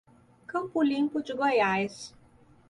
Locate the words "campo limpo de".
0.47-1.31